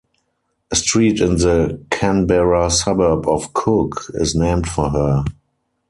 A 0.71 0.75
street 0.75 1.21
in 1.21 1.35
the 1.35 1.79
Canberra 1.91 2.71
suburb 2.71 3.27
of 3.27 3.53
Cook 3.53 4.05
is 4.15 4.33
named 4.33 4.67
for 4.67 4.89
her. 4.89 5.23